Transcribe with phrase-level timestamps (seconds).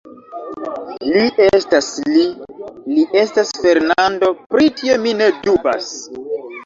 [1.09, 1.25] Li
[1.57, 2.23] estas Li;
[2.95, 5.93] li estas Fernando; pri tio mi ne dubas.